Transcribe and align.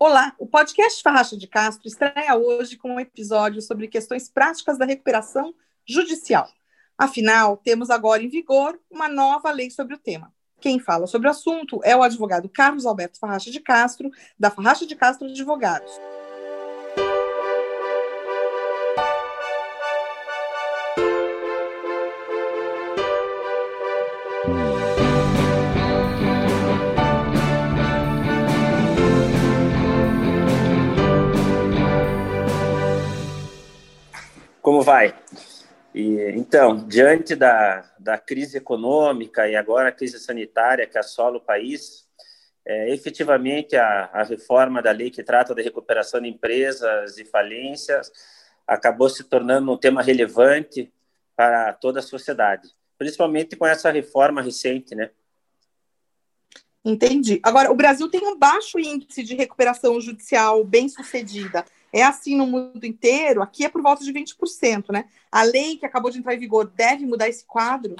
Olá, 0.00 0.32
o 0.38 0.46
podcast 0.46 1.02
Farracha 1.02 1.36
de 1.36 1.48
Castro 1.48 1.88
estreia 1.88 2.36
hoje 2.36 2.76
com 2.76 2.94
um 2.94 3.00
episódio 3.00 3.60
sobre 3.60 3.88
questões 3.88 4.28
práticas 4.28 4.78
da 4.78 4.84
recuperação 4.84 5.52
judicial. 5.84 6.48
Afinal, 6.96 7.56
temos 7.56 7.90
agora 7.90 8.22
em 8.22 8.28
vigor 8.28 8.78
uma 8.88 9.08
nova 9.08 9.50
lei 9.50 9.72
sobre 9.72 9.96
o 9.96 9.98
tema. 9.98 10.32
Quem 10.60 10.78
fala 10.78 11.08
sobre 11.08 11.26
o 11.26 11.32
assunto 11.32 11.80
é 11.82 11.96
o 11.96 12.04
advogado 12.04 12.48
Carlos 12.48 12.86
Alberto 12.86 13.18
Farracha 13.18 13.50
de 13.50 13.58
Castro, 13.58 14.08
da 14.38 14.52
Farracha 14.52 14.86
de 14.86 14.94
Castro 14.94 15.26
Advogados. 15.26 15.90
Como 34.78 34.86
vai? 34.86 35.12
E, 35.92 36.30
então, 36.36 36.86
diante 36.86 37.34
da, 37.34 37.84
da 37.98 38.16
crise 38.16 38.58
econômica 38.58 39.48
e 39.48 39.56
agora 39.56 39.88
a 39.88 39.92
crise 39.92 40.20
sanitária 40.20 40.86
que 40.86 40.96
assola 40.96 41.38
o 41.38 41.40
país, 41.40 42.06
é, 42.64 42.94
efetivamente 42.94 43.74
a, 43.74 44.04
a 44.12 44.22
reforma 44.22 44.80
da 44.80 44.92
lei 44.92 45.10
que 45.10 45.24
trata 45.24 45.52
da 45.52 45.62
recuperação 45.62 46.20
de 46.20 46.28
empresas 46.28 47.18
e 47.18 47.24
falências 47.24 48.12
acabou 48.64 49.08
se 49.08 49.24
tornando 49.24 49.72
um 49.72 49.76
tema 49.76 50.00
relevante 50.00 50.92
para 51.34 51.72
toda 51.72 51.98
a 51.98 52.02
sociedade, 52.02 52.68
principalmente 52.96 53.56
com 53.56 53.66
essa 53.66 53.90
reforma 53.90 54.40
recente, 54.40 54.94
né? 54.94 55.10
Entendi. 56.84 57.40
Agora, 57.42 57.72
o 57.72 57.74
Brasil 57.74 58.08
tem 58.08 58.24
um 58.24 58.38
baixo 58.38 58.78
índice 58.78 59.24
de 59.24 59.34
recuperação 59.34 60.00
judicial 60.00 60.62
bem 60.62 60.88
sucedida. 60.88 61.64
É 61.92 62.02
assim 62.02 62.36
no 62.36 62.46
mundo 62.46 62.84
inteiro, 62.84 63.42
aqui 63.42 63.64
é 63.64 63.68
por 63.68 63.82
volta 63.82 64.04
de 64.04 64.12
20%, 64.12 64.92
né? 64.92 65.06
A 65.32 65.42
lei 65.42 65.76
que 65.76 65.86
acabou 65.86 66.10
de 66.10 66.18
entrar 66.18 66.34
em 66.34 66.38
vigor 66.38 66.66
deve 66.66 67.06
mudar 67.06 67.28
esse 67.28 67.44
quadro? 67.44 67.96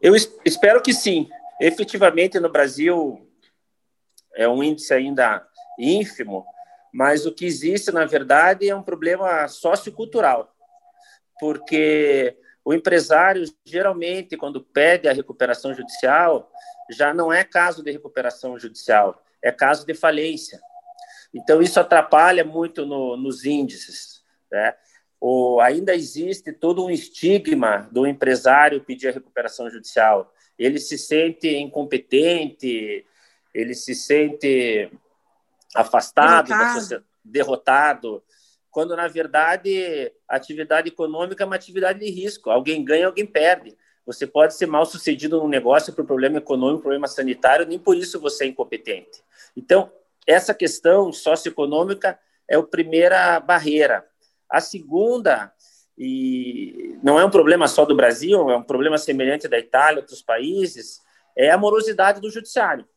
Eu 0.00 0.14
espero 0.44 0.80
que 0.80 0.92
sim. 0.92 1.28
Efetivamente, 1.60 2.38
no 2.40 2.48
Brasil, 2.48 3.28
é 4.34 4.48
um 4.48 4.62
índice 4.62 4.94
ainda 4.94 5.46
ínfimo, 5.78 6.44
mas 6.92 7.26
o 7.26 7.32
que 7.32 7.44
existe, 7.44 7.92
na 7.92 8.04
verdade, 8.04 8.68
é 8.68 8.74
um 8.74 8.82
problema 8.82 9.46
sociocultural, 9.48 10.54
porque 11.38 12.36
o 12.64 12.74
empresário, 12.74 13.44
geralmente, 13.64 14.36
quando 14.36 14.60
pede 14.60 15.08
a 15.08 15.12
recuperação 15.12 15.74
judicial, 15.74 16.50
já 16.90 17.14
não 17.14 17.32
é 17.32 17.44
caso 17.44 17.82
de 17.82 17.90
recuperação 17.90 18.58
judicial, 18.58 19.22
é 19.42 19.50
caso 19.50 19.86
de 19.86 19.94
falência. 19.94 20.60
Então, 21.32 21.62
isso 21.62 21.78
atrapalha 21.78 22.44
muito 22.44 22.84
no, 22.84 23.16
nos 23.16 23.44
índices. 23.44 24.22
Né? 24.50 24.74
O, 25.20 25.60
ainda 25.60 25.94
existe 25.94 26.52
todo 26.52 26.84
um 26.84 26.90
estigma 26.90 27.88
do 27.92 28.06
empresário 28.06 28.82
pedir 28.82 29.08
a 29.08 29.12
recuperação 29.12 29.70
judicial. 29.70 30.32
Ele 30.58 30.78
se 30.78 30.98
sente 30.98 31.48
incompetente, 31.56 33.06
ele 33.54 33.74
se 33.74 33.94
sente 33.94 34.90
afastado, 35.74 36.48
derrotado. 36.48 37.04
derrotado, 37.24 38.22
quando, 38.70 38.96
na 38.96 39.08
verdade, 39.08 40.12
a 40.28 40.36
atividade 40.36 40.88
econômica 40.88 41.42
é 41.42 41.46
uma 41.46 41.56
atividade 41.56 41.98
de 41.98 42.10
risco. 42.10 42.50
Alguém 42.50 42.84
ganha, 42.84 43.06
alguém 43.06 43.26
perde. 43.26 43.76
Você 44.06 44.26
pode 44.26 44.54
ser 44.54 44.66
mal 44.66 44.86
sucedido 44.86 45.38
num 45.38 45.48
negócio 45.48 45.92
por 45.92 46.04
problema 46.04 46.38
econômico, 46.38 46.82
problema 46.82 47.06
sanitário, 47.06 47.66
nem 47.66 47.78
por 47.78 47.96
isso 47.96 48.20
você 48.20 48.44
é 48.44 48.48
incompetente. 48.48 49.22
Então, 49.56 49.92
essa 50.30 50.54
questão 50.54 51.12
socioeconômica 51.12 52.18
é 52.48 52.56
a 52.56 52.62
primeira 52.62 53.40
barreira. 53.40 54.06
A 54.48 54.60
segunda, 54.60 55.52
e 55.98 56.98
não 57.02 57.18
é 57.18 57.24
um 57.24 57.30
problema 57.30 57.66
só 57.66 57.84
do 57.84 57.96
Brasil, 57.96 58.50
é 58.50 58.56
um 58.56 58.62
problema 58.62 58.96
semelhante 58.96 59.48
da 59.48 59.58
Itália, 59.58 60.00
outros 60.00 60.22
países, 60.22 61.00
é 61.36 61.50
a 61.50 61.58
morosidade 61.58 62.20
do 62.20 62.30
judiciário. 62.30 62.88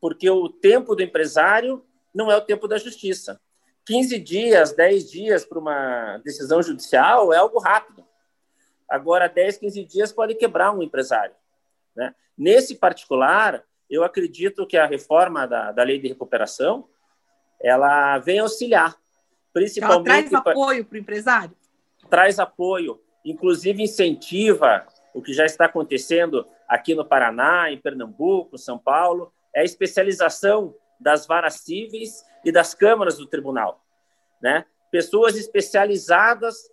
Porque 0.00 0.28
o 0.28 0.48
tempo 0.48 0.96
do 0.96 1.02
empresário 1.02 1.84
não 2.14 2.30
é 2.30 2.36
o 2.36 2.40
tempo 2.40 2.66
da 2.66 2.76
justiça. 2.76 3.40
15 3.86 4.18
dias, 4.18 4.72
10 4.72 5.10
dias 5.10 5.44
para 5.44 5.58
uma 5.58 6.18
decisão 6.18 6.62
judicial 6.62 7.32
é 7.32 7.36
algo 7.36 7.58
rápido. 7.58 8.04
Agora, 8.88 9.28
10, 9.28 9.58
15 9.58 9.84
dias 9.84 10.12
pode 10.12 10.34
quebrar 10.34 10.72
um 10.72 10.82
empresário. 10.82 11.34
Né? 11.96 12.14
Nesse 12.36 12.74
particular, 12.74 13.64
eu 13.92 14.02
acredito 14.02 14.66
que 14.66 14.78
a 14.78 14.86
reforma 14.86 15.46
da, 15.46 15.70
da 15.70 15.82
lei 15.82 15.98
de 15.98 16.08
recuperação 16.08 16.88
ela 17.60 18.18
vem 18.18 18.38
auxiliar, 18.38 18.96
principalmente. 19.52 20.08
Ela 20.08 20.42
traz 20.42 20.56
apoio 20.56 20.84
para 20.84 20.96
o 20.96 20.98
empresário? 20.98 21.56
Traz 22.08 22.38
apoio, 22.38 23.00
inclusive 23.24 23.82
incentiva 23.82 24.86
o 25.14 25.20
que 25.20 25.34
já 25.34 25.44
está 25.44 25.66
acontecendo 25.66 26.46
aqui 26.66 26.94
no 26.94 27.04
Paraná, 27.04 27.70
em 27.70 27.76
Pernambuco, 27.76 28.56
São 28.56 28.78
Paulo, 28.78 29.30
é 29.54 29.60
a 29.60 29.64
especialização 29.64 30.74
das 30.98 31.26
varas 31.26 31.60
cíveis 31.60 32.24
e 32.42 32.50
das 32.50 32.74
câmaras 32.74 33.18
do 33.18 33.26
tribunal. 33.26 33.84
Né? 34.40 34.64
Pessoas 34.90 35.36
especializadas 35.36 36.71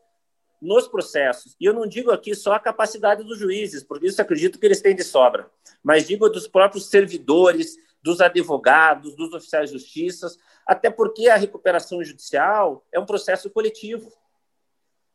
nos 0.61 0.87
processos. 0.87 1.55
E 1.59 1.65
eu 1.65 1.73
não 1.73 1.87
digo 1.87 2.11
aqui 2.11 2.35
só 2.35 2.53
a 2.53 2.59
capacidade 2.59 3.23
dos 3.23 3.37
juízes, 3.37 3.83
porque 3.83 4.07
isso 4.07 4.21
acredito 4.21 4.59
que 4.59 4.65
eles 4.65 4.81
têm 4.81 4.95
de 4.95 5.03
sobra, 5.03 5.49
mas 5.83 6.07
digo 6.07 6.29
dos 6.29 6.47
próprios 6.47 6.89
servidores, 6.89 7.77
dos 8.01 8.21
advogados, 8.21 9.15
dos 9.15 9.33
oficiais 9.33 9.69
de 9.69 9.77
justiça, 9.77 10.29
até 10.65 10.89
porque 10.89 11.29
a 11.29 11.35
recuperação 11.35 12.03
judicial 12.03 12.85
é 12.93 12.99
um 12.99 13.05
processo 13.05 13.49
coletivo. 13.49 14.11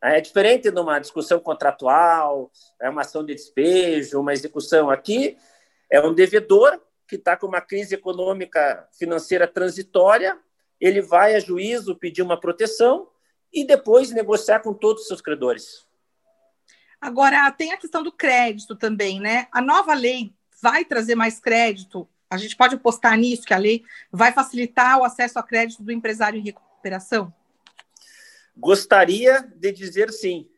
É 0.02 0.20
diferente 0.20 0.70
de 0.70 0.80
uma 0.80 0.98
discussão 0.98 1.40
contratual, 1.40 2.50
é 2.80 2.90
uma 2.90 3.00
ação 3.00 3.24
de 3.24 3.34
despejo, 3.34 4.20
uma 4.20 4.34
execução. 4.34 4.90
Aqui 4.90 5.38
é 5.90 5.98
um 6.00 6.12
devedor 6.12 6.78
que 7.08 7.16
está 7.16 7.36
com 7.36 7.46
uma 7.46 7.60
crise 7.60 7.94
econômica 7.94 8.86
financeira 8.98 9.46
transitória, 9.46 10.38
ele 10.80 11.00
vai 11.00 11.34
a 11.34 11.40
juízo 11.40 11.96
pedir 11.96 12.22
uma 12.22 12.38
proteção, 12.38 13.08
e 13.54 13.64
depois 13.64 14.10
negociar 14.10 14.60
com 14.60 14.74
todos 14.74 15.02
os 15.02 15.08
seus 15.08 15.20
credores. 15.20 15.86
Agora, 17.00 17.50
tem 17.52 17.72
a 17.72 17.76
questão 17.76 18.02
do 18.02 18.10
crédito 18.10 18.74
também, 18.74 19.20
né? 19.20 19.46
A 19.52 19.60
nova 19.60 19.94
lei 19.94 20.34
vai 20.60 20.84
trazer 20.84 21.14
mais 21.14 21.38
crédito? 21.38 22.08
A 22.30 22.36
gente 22.36 22.56
pode 22.56 22.74
apostar 22.74 23.16
nisso, 23.16 23.44
que 23.44 23.54
a 23.54 23.58
lei 23.58 23.84
vai 24.10 24.32
facilitar 24.32 24.98
o 24.98 25.04
acesso 25.04 25.38
a 25.38 25.42
crédito 25.42 25.82
do 25.82 25.92
empresário 25.92 26.38
em 26.38 26.42
recuperação? 26.42 27.32
Gostaria 28.56 29.42
de 29.54 29.70
dizer 29.70 30.10
sim, 30.10 30.48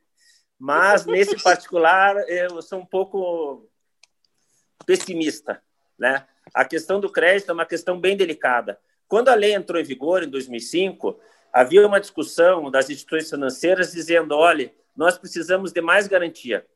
mas 0.58 1.04
nesse 1.06 1.42
particular 1.42 2.16
eu 2.28 2.62
sou 2.62 2.78
um 2.78 2.86
pouco 2.86 3.68
pessimista, 4.86 5.62
né? 5.98 6.26
A 6.54 6.64
questão 6.64 7.00
do 7.00 7.10
crédito 7.10 7.50
é 7.50 7.54
uma 7.54 7.66
questão 7.66 8.00
bem 8.00 8.16
delicada. 8.16 8.78
Quando 9.08 9.28
a 9.28 9.34
lei 9.34 9.52
entrou 9.52 9.80
em 9.80 9.84
vigor 9.84 10.22
em 10.22 10.28
2005, 10.30 11.18
havia 11.56 11.86
uma 11.86 11.98
discussão 11.98 12.70
das 12.70 12.90
instituições 12.90 13.30
financeiras 13.30 13.92
dizendo: 13.92 14.36
olha, 14.36 14.70
nós 14.94 15.16
precisamos 15.16 15.72
de 15.72 15.80
mais 15.80 16.06
garantia. 16.06 16.66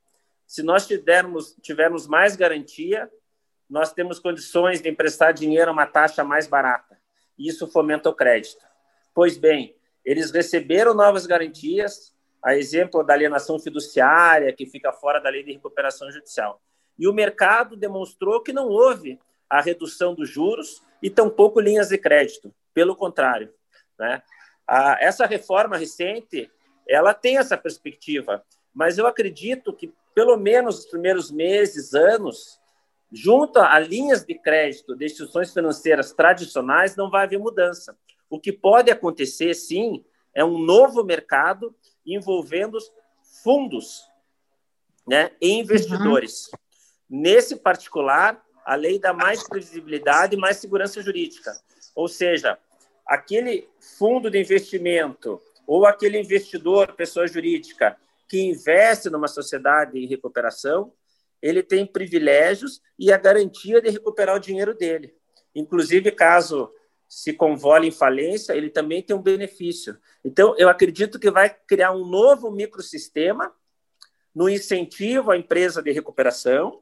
Se 0.47 0.63
nós 0.63 0.87
tivermos, 0.87 1.55
tivermos 1.61 2.07
mais 2.07 2.35
garantia, 2.35 3.11
nós 3.69 3.93
temos 3.93 4.19
condições 4.19 4.81
de 4.81 4.89
emprestar 4.89 5.35
dinheiro 5.35 5.69
a 5.69 5.73
uma 5.73 5.87
taxa 5.87 6.25
mais 6.25 6.47
barata. 6.47 6.99
E 7.39 7.47
isso 7.47 7.69
fomenta 7.69 8.09
o 8.09 8.15
crédito. 8.15 8.65
Pois 9.15 9.37
bem, 9.37 9.77
eles 10.03 10.31
receberam 10.31 10.95
novas 10.95 11.27
garantias, 11.27 12.15
a 12.43 12.57
exemplo 12.57 13.05
da 13.05 13.13
alienação 13.13 13.59
fiduciária, 13.59 14.51
que 14.51 14.65
fica 14.65 14.93
fora 14.93 15.21
da 15.21 15.29
lei 15.29 15.43
de 15.43 15.53
recuperação 15.53 16.11
judicial. 16.11 16.59
E 16.99 17.07
o 17.07 17.13
mercado 17.13 17.77
demonstrou 17.77 18.43
que 18.43 18.53
não 18.53 18.67
houve 18.67 19.21
a 19.49 19.61
redução 19.61 20.15
dos 20.15 20.31
juros 20.31 20.83
e 21.03 21.11
tampouco 21.11 21.61
linhas 21.61 21.91
de 21.91 21.99
crédito. 21.99 22.53
Pelo 22.73 22.97
contrário, 22.97 23.53
né? 23.99 24.23
A, 24.71 24.97
essa 25.01 25.27
reforma 25.27 25.77
recente, 25.77 26.49
ela 26.89 27.13
tem 27.13 27.39
essa 27.39 27.57
perspectiva, 27.57 28.45
mas 28.73 28.99
eu 28.99 29.07
acredito 29.09 29.73
que, 29.73 29.93
pelo 30.15 30.37
menos 30.37 30.77
nos 30.77 30.87
primeiros 30.87 31.29
meses, 31.29 31.93
anos, 31.93 32.61
junto 33.11 33.59
a 33.59 33.77
linhas 33.81 34.25
de 34.25 34.37
crédito 34.37 34.95
de 34.95 35.07
instituições 35.07 35.53
financeiras 35.53 36.13
tradicionais, 36.13 36.95
não 36.95 37.11
vai 37.11 37.25
haver 37.25 37.41
mudança. 37.41 37.99
O 38.29 38.39
que 38.39 38.53
pode 38.53 38.93
acontecer, 38.93 39.55
sim, 39.55 40.05
é 40.33 40.45
um 40.45 40.57
novo 40.57 41.03
mercado 41.03 41.75
envolvendo 42.07 42.79
fundos 43.43 44.09
né, 45.05 45.33
e 45.41 45.51
investidores. 45.51 46.47
Uhum. 46.47 47.23
Nesse 47.23 47.57
particular, 47.57 48.41
a 48.65 48.77
lei 48.77 49.01
dá 49.01 49.13
mais 49.13 49.43
previsibilidade 49.43 50.37
e 50.37 50.39
mais 50.39 50.59
segurança 50.59 51.03
jurídica. 51.03 51.53
Ou 51.93 52.07
seja, 52.07 52.57
aquele 53.11 53.69
fundo 53.81 54.31
de 54.31 54.39
investimento 54.39 55.43
ou 55.67 55.85
aquele 55.85 56.17
investidor, 56.17 56.95
pessoa 56.95 57.27
jurídica, 57.27 57.97
que 58.29 58.41
investe 58.41 59.11
numa 59.11 59.27
sociedade 59.27 59.99
em 59.99 60.07
recuperação, 60.07 60.93
ele 61.43 61.61
tem 61.61 61.85
privilégios 61.85 62.81
e 62.97 63.13
a 63.13 63.19
garantia 63.19 63.83
de 63.83 63.91
recuperar 63.91 64.37
o 64.37 64.41
dinheiro 64.41 64.73
dele. 64.75 65.13
Inclusive, 65.53 66.13
caso 66.13 66.73
se 67.09 67.33
convola 67.33 67.85
em 67.85 67.91
falência, 67.91 68.53
ele 68.53 68.71
também 68.71 69.03
tem 69.03 69.17
um 69.17 69.23
benefício. 69.23 69.99
Então, 70.25 70.55
eu 70.57 70.69
acredito 70.69 71.19
que 71.19 71.33
vai 71.33 71.51
criar 71.67 71.91
um 71.91 72.07
novo 72.07 72.49
microsistema 72.53 73.53
no 74.33 74.49
incentivo 74.49 75.33
à 75.33 75.37
empresa 75.37 75.83
de 75.83 75.91
recuperação, 75.91 76.81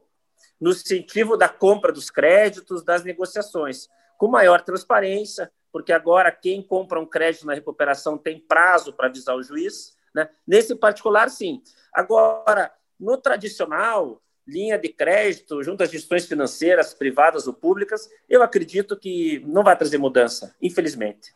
no 0.60 0.72
incentivo 0.72 1.38
da 1.38 1.48
compra 1.48 1.90
dos 1.90 2.10
créditos, 2.10 2.84
das 2.84 3.02
negociações, 3.02 3.88
com 4.18 4.28
maior 4.28 4.60
transparência, 4.62 5.50
porque 5.72 5.92
agora 5.92 6.30
quem 6.32 6.62
compra 6.62 7.00
um 7.00 7.06
crédito 7.06 7.46
na 7.46 7.54
recuperação 7.54 8.16
tem 8.16 8.40
prazo 8.40 8.92
para 8.92 9.06
avisar 9.06 9.36
o 9.36 9.42
juiz. 9.42 9.96
Né? 10.14 10.28
Nesse 10.46 10.74
particular, 10.74 11.30
sim. 11.30 11.62
Agora, 11.92 12.72
no 12.98 13.16
tradicional, 13.16 14.22
linha 14.46 14.78
de 14.78 14.88
crédito 14.88 15.62
junto 15.62 15.82
às 15.82 15.90
gestões 15.90 16.24
financeiras, 16.24 16.94
privadas 16.94 17.46
ou 17.46 17.52
públicas, 17.52 18.08
eu 18.28 18.42
acredito 18.42 18.96
que 18.96 19.40
não 19.46 19.62
vai 19.62 19.76
trazer 19.76 19.98
mudança, 19.98 20.54
infelizmente. 20.60 21.32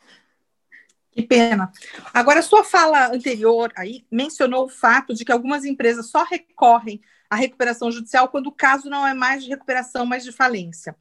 Que 1.11 1.21
pena. 1.21 1.71
Agora, 2.11 2.41
sua 2.41 2.63
fala 2.63 3.13
anterior 3.13 3.71
aí 3.77 4.03
mencionou 4.09 4.65
o 4.65 4.69
fato 4.69 5.13
de 5.13 5.23
que 5.23 5.31
algumas 5.31 5.63
empresas 5.63 6.09
só 6.09 6.23
recorrem 6.23 6.99
à 7.29 7.35
recuperação 7.35 7.91
judicial 7.91 8.29
quando 8.29 8.47
o 8.47 8.51
caso 8.51 8.89
não 8.89 9.05
é 9.05 9.13
mais 9.13 9.43
de 9.43 9.49
recuperação, 9.49 10.07
mas 10.07 10.23
de 10.23 10.31
falência. 10.31 10.95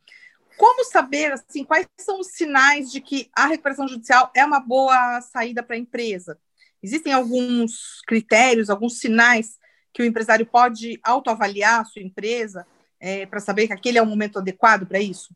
Como 0.56 0.84
saber 0.84 1.32
assim 1.32 1.64
quais 1.64 1.86
são 1.98 2.20
os 2.20 2.28
sinais 2.28 2.90
de 2.90 3.00
que 3.00 3.30
a 3.34 3.46
recuperação 3.46 3.88
judicial 3.88 4.30
é 4.34 4.44
uma 4.44 4.60
boa 4.60 5.20
saída 5.20 5.62
para 5.62 5.76
a 5.76 5.78
empresa? 5.78 6.38
Existem 6.82 7.12
alguns 7.12 8.00
critérios, 8.06 8.68
alguns 8.68 8.98
sinais 8.98 9.58
que 9.92 10.02
o 10.02 10.04
empresário 10.04 10.46
pode 10.46 10.98
autoavaliar 11.02 11.80
a 11.80 11.84
sua 11.84 12.02
empresa 12.02 12.66
é, 12.98 13.26
para 13.26 13.40
saber 13.40 13.66
que 13.66 13.72
aquele 13.72 13.98
é 13.98 14.02
o 14.02 14.06
momento 14.06 14.38
adequado 14.38 14.86
para 14.86 14.98
isso? 14.98 15.34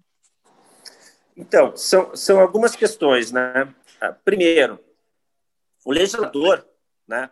Então, 1.37 1.77
são, 1.77 2.17
são 2.17 2.41
algumas 2.41 2.75
questões, 2.75 3.31
né? 3.31 3.75
Ah, 4.01 4.13
primeiro, 4.13 4.83
o 5.85 5.93
legislador, 5.93 6.67
né? 7.07 7.31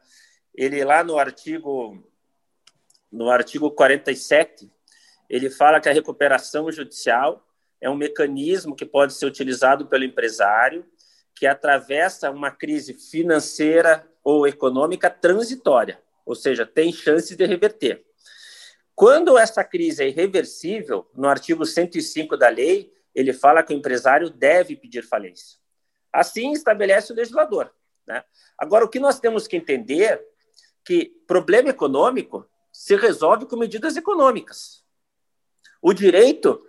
Ele 0.54 0.84
lá 0.84 1.02
no 1.02 1.18
artigo 1.18 2.04
no 3.10 3.30
artigo 3.30 3.70
47, 3.70 4.68
ele 5.30 5.48
fala 5.48 5.80
que 5.80 5.88
a 5.88 5.92
recuperação 5.92 6.70
judicial 6.72 7.46
é 7.84 7.90
um 7.90 7.96
mecanismo 7.96 8.74
que 8.74 8.86
pode 8.86 9.12
ser 9.12 9.26
utilizado 9.26 9.86
pelo 9.86 10.04
empresário 10.04 10.84
que 11.34 11.46
atravessa 11.46 12.30
uma 12.30 12.50
crise 12.50 12.94
financeira 12.94 14.08
ou 14.22 14.46
econômica 14.46 15.10
transitória 15.10 16.02
ou 16.24 16.34
seja, 16.34 16.64
tem 16.64 16.92
chance 16.92 17.36
de 17.36 17.44
reverter. 17.44 18.04
Quando 18.94 19.36
essa 19.36 19.62
crise 19.62 20.02
é 20.02 20.08
irreversível, 20.08 21.08
no 21.14 21.28
artigo 21.28 21.66
105 21.66 22.36
da 22.36 22.48
lei, 22.48 22.92
ele 23.14 23.32
fala 23.32 23.62
que 23.62 23.74
o 23.74 23.76
empresário 23.76 24.30
deve 24.30 24.76
pedir 24.76 25.02
falência. 25.02 25.58
Assim 26.12 26.52
estabelece 26.52 27.12
o 27.12 27.16
legislador. 27.16 27.72
Né? 28.06 28.22
Agora, 28.56 28.84
o 28.84 28.88
que 28.88 29.00
nós 29.00 29.18
temos 29.18 29.46
que 29.46 29.56
entender 29.56 30.24
que 30.84 31.06
problema 31.26 31.70
econômico 31.70 32.48
se 32.72 32.96
resolve 32.96 33.46
com 33.46 33.56
medidas 33.56 33.96
econômicas. 33.96 34.84
O 35.80 35.92
direito, 35.92 36.64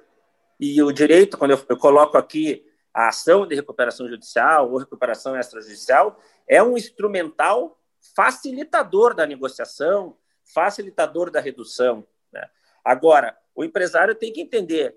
e 0.60 0.82
o 0.82 0.92
direito, 0.92 1.38
quando 1.38 1.52
eu, 1.52 1.66
eu 1.70 1.78
coloco 1.78 2.18
aqui 2.18 2.66
a 2.94 3.10
ação 3.10 3.46
de 3.46 3.56
recuperação 3.56 4.08
judicial 4.08 4.72
ou 4.72 4.78
recuperação 4.78 5.38
extrajudicial, 5.38 6.20
é 6.48 6.64
um 6.64 6.78
instrumental 6.78 7.80
facilitador 8.16 9.14
da 9.14 9.26
negociação, 9.26 10.18
facilitador 10.54 11.30
da 11.30 11.42
redução. 11.42 12.08
Né? 12.32 12.48
Agora, 12.84 13.38
o 13.54 13.64
empresário 13.64 14.16
tem 14.16 14.32
que 14.32 14.42
entender, 14.42 14.96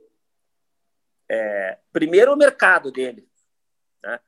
é, 1.28 1.78
primeiro, 1.92 2.32
o 2.32 2.36
mercado 2.36 2.92
dele. 2.92 3.28
Né? 4.02 4.20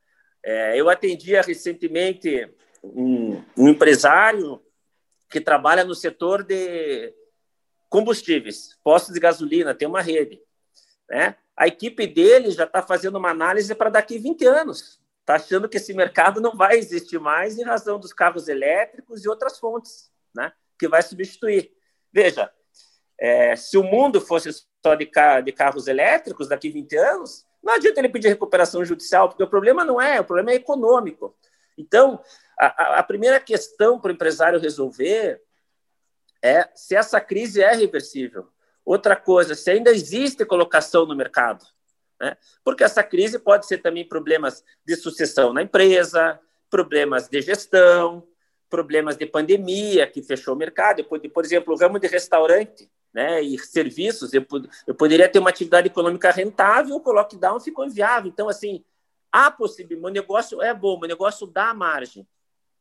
É, 0.43 0.79
eu 0.79 0.89
atendia 0.89 1.41
recentemente 1.41 2.53
um, 2.83 3.41
um 3.55 3.69
empresário 3.69 4.61
que 5.29 5.39
trabalha 5.39 5.85
no 5.85 5.95
setor 5.95 6.43
de 6.43 7.13
combustíveis, 7.87 8.77
postos 8.83 9.13
de 9.13 9.19
gasolina, 9.19 9.73
tem 9.73 9.87
uma 9.87 10.01
rede. 10.01 10.41
Né? 11.11 11.35
A 11.57 11.67
equipe 11.67 12.07
dele 12.07 12.51
já 12.51 12.63
está 12.63 12.81
fazendo 12.81 13.17
uma 13.17 13.29
análise 13.29 13.75
para 13.75 13.89
daqui 13.89 14.17
20 14.17 14.45
anos 14.45 15.01
está 15.19 15.35
achando 15.35 15.67
que 15.67 15.75
esse 15.75 15.93
mercado 15.93 16.39
não 16.39 16.55
vai 16.55 16.77
existir 16.77 17.19
mais 17.19 17.59
em 17.59 17.63
razão 17.63 17.99
dos 17.99 18.13
carros 18.13 18.47
elétricos 18.47 19.23
e 19.23 19.29
outras 19.29 19.59
fontes, 19.59 20.09
né? 20.33 20.51
Que 20.79 20.87
vai 20.87 21.01
substituir. 21.03 21.71
Veja, 22.11 22.51
é, 23.19 23.55
se 23.55 23.77
o 23.77 23.83
mundo 23.83 24.19
fosse 24.19 24.49
só 24.51 24.95
de, 24.95 25.09
de 25.43 25.51
carros 25.51 25.87
elétricos 25.87 26.47
daqui 26.47 26.69
a 26.69 26.73
20 26.73 26.95
anos, 26.97 27.45
não 27.61 27.73
adianta 27.73 27.99
ele 27.99 28.09
pedir 28.09 28.29
recuperação 28.29 28.83
judicial, 28.83 29.29
porque 29.29 29.43
o 29.43 29.49
problema 29.49 29.85
não 29.85 30.01
é, 30.01 30.19
o 30.19 30.23
problema 30.23 30.51
é 30.51 30.55
econômico. 30.55 31.37
Então, 31.77 32.23
a, 32.57 32.99
a 32.99 33.03
primeira 33.03 33.39
questão 33.39 33.99
para 33.99 34.09
o 34.09 34.13
empresário 34.15 34.59
resolver 34.59 35.41
é 36.41 36.67
se 36.73 36.95
essa 36.95 37.21
crise 37.21 37.61
é 37.61 37.73
reversível. 37.73 38.50
Outra 38.85 39.15
coisa, 39.15 39.55
se 39.55 39.69
ainda 39.71 39.91
existe 39.91 40.45
colocação 40.45 41.05
no 41.05 41.15
mercado. 41.15 41.65
Né? 42.19 42.37
Porque 42.63 42.83
essa 42.83 43.03
crise 43.03 43.39
pode 43.39 43.65
ser 43.65 43.79
também 43.79 44.07
problemas 44.07 44.63
de 44.85 44.95
sucessão 44.95 45.53
na 45.53 45.61
empresa, 45.63 46.39
problemas 46.69 47.27
de 47.27 47.41
gestão, 47.41 48.27
problemas 48.69 49.17
de 49.17 49.25
pandemia 49.25 50.07
que 50.07 50.21
fechou 50.21 50.55
o 50.55 50.57
mercado. 50.57 51.03
Por, 51.03 51.43
exemplo, 51.43 51.73
o 51.73 51.77
ramo 51.77 51.99
de 51.99 52.07
restaurante 52.07 52.89
né, 53.13 53.41
e 53.41 53.59
serviços, 53.59 54.33
eu, 54.33 54.45
eu 54.87 54.95
poderia 54.95 55.27
ter 55.27 55.39
uma 55.39 55.49
atividade 55.49 55.87
econômica 55.87 56.31
rentável, 56.31 57.01
o 57.03 57.11
lockdown 57.11 57.59
ficou 57.59 57.85
inviável. 57.85 58.29
Então, 58.29 58.47
assim, 58.47 58.83
há 59.31 59.51
possibilidade, 59.51 60.01
meu 60.01 60.11
negócio 60.11 60.61
é 60.61 60.73
bom, 60.73 60.97
meu 60.99 61.09
negócio 61.09 61.45
dá 61.45 61.73
margem. 61.73 62.25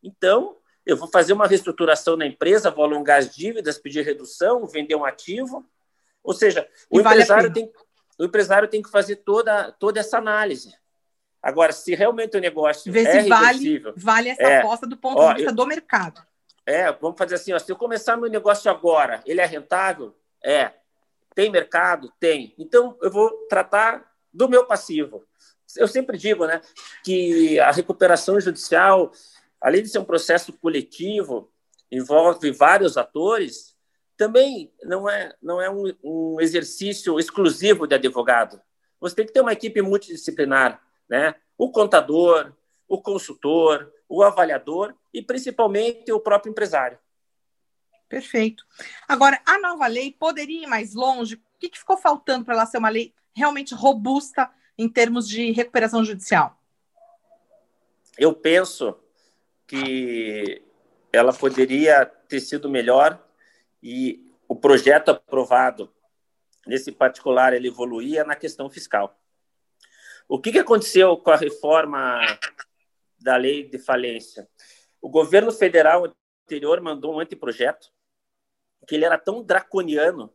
Então, 0.03 0.57
eu 0.87 0.97
vou 0.97 1.09
fazer 1.09 1.33
uma 1.33 1.47
reestruturação 1.47 2.17
na 2.17 2.27
empresa, 2.27 2.71
vou 2.71 2.85
alongar 2.85 3.19
as 3.19 3.35
dívidas, 3.35 3.79
pedir 3.79 4.05
redução, 4.05 4.67
vender 4.67 4.95
um 4.95 5.05
ativo. 5.05 5.67
Ou 6.23 6.35
seja, 6.35 6.69
o 6.91 7.01
empresário 7.01 7.53
tem 7.53 7.71
o 8.21 8.25
empresário 8.25 8.69
tem 8.69 8.83
que 8.83 8.91
fazer 8.91 9.17
toda, 9.17 9.73
toda 9.73 9.99
essa 9.99 10.19
análise. 10.19 10.75
Agora, 11.43 11.73
se 11.73 11.95
realmente 11.95 12.37
o 12.37 12.41
negócio 12.41 12.93
Ver 12.93 13.07
é 13.07 13.23
se 13.23 13.29
vale, 13.31 13.83
vale 13.97 14.29
essa 14.29 14.43
é, 14.43 14.59
aposta 14.59 14.87
do 14.87 14.95
ponto 14.95 15.19
ó, 15.19 15.29
de 15.29 15.37
vista 15.37 15.51
eu, 15.53 15.55
do 15.55 15.67
mercado. 15.67 16.23
É, 16.67 16.93
vamos 16.93 17.17
fazer 17.17 17.37
assim, 17.37 17.55
ó, 17.55 17.59
se 17.59 17.73
eu 17.73 17.77
começar 17.77 18.19
meu 18.19 18.29
negócio 18.29 18.71
agora, 18.71 19.23
ele 19.25 19.41
é 19.41 19.47
rentável? 19.47 20.15
É. 20.45 20.71
Tem 21.35 21.51
mercado? 21.51 22.13
Tem. 22.21 22.55
Então, 22.59 22.99
eu 23.01 23.11
vou 23.11 23.31
tratar 23.49 24.13
do 24.31 24.51
meu 24.51 24.67
passivo. 24.67 25.25
Eu 25.75 25.89
sempre 25.89 26.19
digo 26.19 26.45
né, 26.45 26.61
que 27.03 27.59
a 27.59 27.71
recuperação 27.71 28.39
judicial, 28.39 29.13
além 29.59 29.83
de 29.83 29.89
ser 29.89 29.99
um 29.99 30.05
processo 30.05 30.53
coletivo, 30.53 31.51
envolve 31.91 32.51
vários 32.51 32.99
atores, 32.99 33.75
também 34.21 34.71
não 34.83 35.09
é, 35.09 35.35
não 35.41 35.63
é 35.63 35.71
um, 35.71 35.85
um 36.05 36.37
exercício 36.43 37.19
exclusivo 37.19 37.87
de 37.87 37.95
advogado. 37.95 38.61
Você 39.01 39.17
tem 39.17 39.25
que 39.25 39.33
ter 39.33 39.41
uma 39.41 39.55
equipe 39.55 39.81
multidisciplinar, 39.81 40.79
né? 41.09 41.35
O 41.57 41.73
contador, 41.73 42.53
o 42.87 43.01
consultor, 43.01 43.91
o 44.07 44.23
avaliador 44.23 44.95
e 45.11 45.23
principalmente 45.23 46.13
o 46.13 46.21
próprio 46.21 46.51
empresário. 46.51 46.99
Perfeito. 48.11 48.63
Agora, 49.09 49.41
a 49.47 49.59
nova 49.59 49.87
lei 49.87 50.13
poderia 50.13 50.65
ir 50.65 50.67
mais 50.67 50.93
longe? 50.93 51.37
O 51.37 51.41
que, 51.59 51.71
que 51.71 51.79
ficou 51.79 51.97
faltando 51.97 52.45
para 52.45 52.53
ela 52.53 52.67
ser 52.67 52.77
uma 52.77 52.91
lei 52.91 53.15
realmente 53.35 53.75
robusta 53.75 54.51
em 54.77 54.87
termos 54.87 55.27
de 55.27 55.51
recuperação 55.51 56.05
judicial? 56.05 56.61
Eu 58.19 58.35
penso 58.35 58.95
que 59.67 60.63
ela 61.11 61.33
poderia 61.33 62.05
ter 62.05 62.41
sido 62.41 62.69
melhor 62.69 63.19
e 63.83 64.35
o 64.49 64.57
projeto 64.57 65.11
aprovado, 65.11 65.93
nesse 66.67 66.93
particular, 66.93 67.53
ele 67.53 67.69
evoluía 67.69 68.25
na 68.25 68.37
questão 68.37 68.69
fiscal. 68.69 69.19
O 70.29 70.41
que, 70.41 70.53
que 70.53 70.59
aconteceu 70.59 71.17
com 71.17 71.31
a 71.31 71.37
reforma 71.37 72.21
da 73.19 73.37
lei 73.37 73.69
de 73.69 73.79
falência? 73.79 74.49
O 75.01 75.09
governo 75.09 75.51
federal 75.51 76.13
anterior 76.45 76.81
mandou 76.81 77.15
um 77.15 77.21
anteprojeto 77.21 77.91
que 78.87 78.95
ele 78.95 79.05
era 79.05 79.19
tão 79.19 79.43
draconiano, 79.43 80.33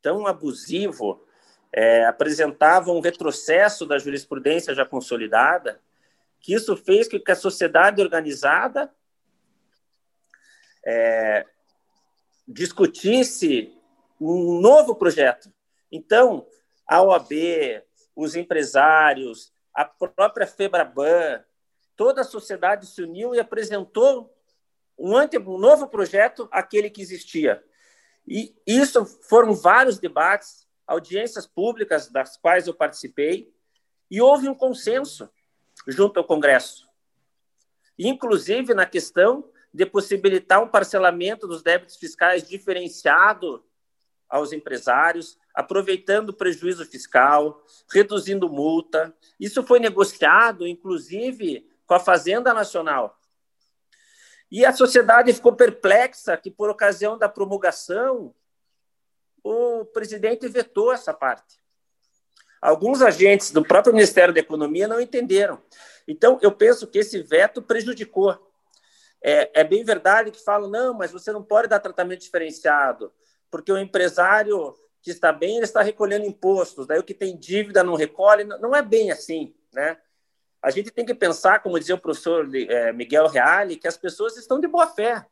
tão 0.00 0.26
abusivo, 0.26 1.26
é, 1.72 2.04
apresentava 2.04 2.90
um 2.92 3.00
retrocesso 3.00 3.86
da 3.86 3.98
jurisprudência 3.98 4.74
já 4.74 4.84
consolidada, 4.84 5.80
que 6.40 6.52
isso 6.54 6.76
fez 6.76 7.08
que 7.08 7.22
a 7.30 7.36
sociedade 7.36 8.02
organizada 8.02 8.92
é, 10.84 11.46
discutisse 12.46 13.72
um 14.20 14.60
novo 14.60 14.94
projeto. 14.94 15.52
Então, 15.90 16.46
a 16.86 17.02
OAB, 17.02 17.32
os 18.14 18.34
empresários, 18.34 19.52
a 19.74 19.84
própria 19.84 20.46
Febraban, 20.46 21.42
toda 21.96 22.20
a 22.20 22.24
sociedade 22.24 22.86
se 22.86 23.02
uniu 23.02 23.34
e 23.34 23.40
apresentou 23.40 24.32
um, 24.98 25.16
ante, 25.16 25.38
um 25.38 25.58
novo 25.58 25.88
projeto, 25.88 26.48
aquele 26.52 26.90
que 26.90 27.02
existia. 27.02 27.62
E 28.26 28.54
isso 28.66 29.04
foram 29.04 29.54
vários 29.54 29.98
debates, 29.98 30.66
audiências 30.86 31.46
públicas 31.46 32.08
das 32.08 32.36
quais 32.36 32.66
eu 32.66 32.74
participei, 32.74 33.52
E 34.10 34.20
houve 34.20 34.46
um 34.46 34.54
consenso 34.54 35.30
junto 35.88 36.20
ao 36.20 36.26
Congresso, 36.26 36.86
inclusive 37.98 38.74
na 38.74 38.84
questão 38.84 39.50
de 39.72 39.86
possibilitar 39.86 40.62
um 40.62 40.68
parcelamento 40.68 41.46
dos 41.46 41.62
débitos 41.62 41.96
fiscais 41.96 42.46
diferenciado 42.46 43.64
aos 44.28 44.52
empresários, 44.52 45.38
aproveitando 45.54 46.30
o 46.30 46.34
prejuízo 46.34 46.86
fiscal, 46.86 47.62
reduzindo 47.92 48.48
multa. 48.48 49.14
Isso 49.38 49.62
foi 49.62 49.78
negociado, 49.78 50.66
inclusive, 50.66 51.68
com 51.86 51.94
a 51.94 52.00
Fazenda 52.00 52.54
Nacional. 52.54 53.18
E 54.50 54.64
a 54.64 54.72
sociedade 54.72 55.32
ficou 55.32 55.54
perplexa 55.54 56.36
que, 56.36 56.50
por 56.50 56.68
ocasião 56.68 57.16
da 57.16 57.28
promulgação, 57.28 58.34
o 59.42 59.84
presidente 59.86 60.46
vetou 60.48 60.92
essa 60.92 61.12
parte. 61.12 61.60
Alguns 62.60 63.02
agentes 63.02 63.50
do 63.50 63.64
próprio 63.64 63.92
Ministério 63.94 64.32
da 64.32 64.40
Economia 64.40 64.86
não 64.86 65.00
entenderam. 65.00 65.60
Então, 66.06 66.38
eu 66.40 66.52
penso 66.52 66.86
que 66.86 66.98
esse 66.98 67.22
veto 67.22 67.60
prejudicou. 67.60 68.51
É, 69.22 69.60
é 69.60 69.64
bem 69.64 69.84
verdade 69.84 70.30
que 70.30 70.42
falam, 70.42 70.68
não, 70.68 70.94
mas 70.94 71.12
você 71.12 71.30
não 71.30 71.42
pode 71.42 71.68
dar 71.68 71.78
tratamento 71.78 72.20
diferenciado, 72.20 73.12
porque 73.50 73.70
o 73.70 73.78
empresário 73.78 74.74
que 75.00 75.10
está 75.10 75.32
bem, 75.32 75.56
ele 75.56 75.64
está 75.64 75.82
recolhendo 75.82 76.26
impostos, 76.26 76.86
daí 76.86 76.98
o 76.98 77.04
que 77.04 77.14
tem 77.14 77.36
dívida 77.36 77.82
não 77.82 77.94
recolhe, 77.94 78.44
não 78.44 78.74
é 78.74 78.82
bem 78.82 79.10
assim, 79.10 79.54
né? 79.72 79.98
A 80.60 80.70
gente 80.70 80.92
tem 80.92 81.04
que 81.04 81.14
pensar, 81.14 81.60
como 81.60 81.78
dizia 81.78 81.96
o 81.96 82.00
professor 82.00 82.48
é, 82.54 82.92
Miguel 82.92 83.26
Reale, 83.26 83.76
que 83.76 83.88
as 83.88 83.96
pessoas 83.96 84.36
estão 84.36 84.60
de 84.60 84.68
boa 84.68 84.86
fé. 84.86 85.26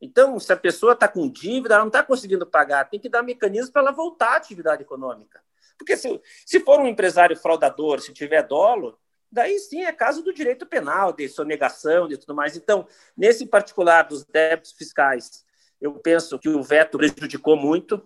Então, 0.00 0.38
se 0.38 0.52
a 0.52 0.56
pessoa 0.56 0.92
está 0.92 1.08
com 1.08 1.28
dívida, 1.28 1.74
ela 1.74 1.82
não 1.82 1.88
está 1.88 2.04
conseguindo 2.04 2.46
pagar, 2.46 2.88
tem 2.88 3.00
que 3.00 3.08
dar 3.08 3.22
mecanismo 3.22 3.72
para 3.72 3.82
ela 3.82 3.90
voltar 3.90 4.34
à 4.34 4.36
atividade 4.36 4.82
econômica. 4.82 5.42
Porque 5.76 5.96
se, 5.96 6.20
se 6.46 6.60
for 6.60 6.78
um 6.78 6.86
empresário 6.86 7.36
fraudador, 7.36 8.00
se 8.00 8.12
tiver 8.12 8.42
dolo, 8.44 8.96
daí 9.30 9.58
sim 9.58 9.82
é 9.82 9.92
caso 9.92 10.22
do 10.22 10.32
direito 10.32 10.66
penal, 10.66 11.12
de 11.12 11.28
sonegação, 11.28 12.08
de 12.08 12.16
tudo 12.16 12.34
mais. 12.34 12.56
Então, 12.56 12.86
nesse 13.16 13.46
particular 13.46 14.02
dos 14.02 14.24
débitos 14.24 14.72
fiscais, 14.72 15.44
eu 15.80 15.94
penso 15.94 16.38
que 16.38 16.48
o 16.48 16.62
veto 16.62 16.98
prejudicou 16.98 17.56
muito. 17.56 18.02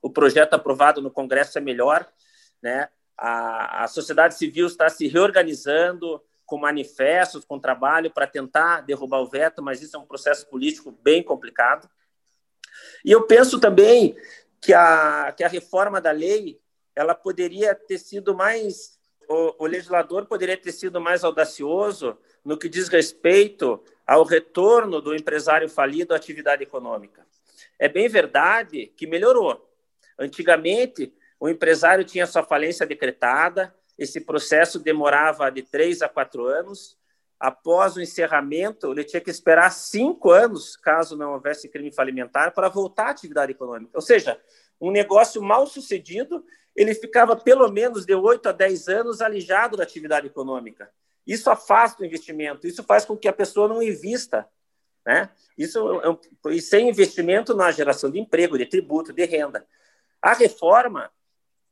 O 0.00 0.10
projeto 0.10 0.54
aprovado 0.54 1.00
no 1.00 1.10
Congresso 1.10 1.58
é 1.58 1.60
melhor, 1.60 2.06
né? 2.60 2.88
A, 3.16 3.84
a 3.84 3.88
sociedade 3.88 4.34
civil 4.34 4.66
está 4.66 4.88
se 4.88 5.06
reorganizando 5.06 6.20
com 6.44 6.58
manifestos, 6.58 7.44
com 7.44 7.58
trabalho 7.58 8.10
para 8.10 8.26
tentar 8.26 8.80
derrubar 8.80 9.20
o 9.20 9.28
veto, 9.28 9.62
mas 9.62 9.80
isso 9.80 9.96
é 9.96 9.98
um 9.98 10.06
processo 10.06 10.46
político 10.48 10.90
bem 10.90 11.22
complicado. 11.22 11.88
E 13.04 13.12
eu 13.12 13.26
penso 13.26 13.60
também 13.60 14.16
que 14.60 14.72
a, 14.72 15.32
que 15.36 15.44
a 15.44 15.48
reforma 15.48 16.00
da 16.00 16.10
lei 16.10 16.60
ela 16.94 17.14
poderia 17.14 17.74
ter 17.74 17.98
sido 17.98 18.34
mais 18.34 18.98
o, 19.28 19.64
o, 19.64 19.66
legislador 19.66 20.26
poderia 20.26 20.56
ter 20.56 20.72
sido 20.72 21.00
mais 21.00 21.24
audacioso 21.24 22.16
no 22.44 22.58
que 22.58 22.68
diz 22.68 22.88
respeito 22.88 23.82
ao 24.06 24.24
retorno 24.24 25.00
do 25.00 25.14
empresário 25.14 25.68
falido 25.68 26.14
à 26.14 26.16
atividade 26.16 26.62
econômica. 26.62 27.26
É 27.78 27.88
bem 27.88 28.08
verdade 28.08 28.86
que 28.96 29.06
melhorou. 29.06 29.68
Antigamente, 30.18 31.12
o 31.40 31.48
empresário 31.48 32.04
tinha 32.04 32.26
sua 32.26 32.42
falência 32.42 32.86
decretada, 32.86 33.74
esse 33.98 34.20
processo 34.20 34.78
demorava 34.78 35.50
de 35.50 35.62
três 35.62 36.02
a 36.02 36.08
quatro 36.08 36.46
anos. 36.46 36.98
Após 37.38 37.96
o 37.96 38.00
encerramento, 38.00 38.92
ele 38.92 39.04
tinha 39.04 39.20
que 39.20 39.30
esperar 39.30 39.70
cinco 39.70 40.30
anos, 40.30 40.76
caso 40.76 41.16
não 41.16 41.32
houvesse 41.32 41.68
crime 41.68 41.92
falimentar, 41.92 42.52
para 42.52 42.68
voltar 42.68 43.08
à 43.08 43.10
atividade 43.10 43.52
econômica. 43.52 43.90
Ou 43.94 44.00
seja, 44.00 44.40
um 44.80 44.90
negócio 44.90 45.42
mal 45.42 45.66
sucedido 45.66 46.44
ele 46.74 46.94
ficava 46.94 47.36
pelo 47.36 47.70
menos 47.70 48.06
de 48.06 48.14
8 48.14 48.48
a 48.48 48.52
10 48.52 48.88
anos 48.88 49.20
alijado 49.20 49.76
da 49.76 49.82
atividade 49.82 50.26
econômica. 50.26 50.90
Isso 51.26 51.50
afasta 51.50 52.02
o 52.02 52.06
investimento, 52.06 52.66
isso 52.66 52.82
faz 52.82 53.04
com 53.04 53.16
que 53.16 53.28
a 53.28 53.32
pessoa 53.32 53.68
não 53.68 53.82
invista. 53.82 54.48
Né? 55.04 55.30
Isso, 55.56 56.00
é 56.44 56.50
e 56.52 56.60
sem 56.60 56.88
investimento 56.88 57.60
há 57.60 57.70
geração 57.70 58.10
de 58.10 58.18
emprego, 58.18 58.56
de 58.56 58.66
tributo, 58.66 59.12
de 59.12 59.24
renda. 59.24 59.66
A 60.20 60.32
reforma, 60.32 61.10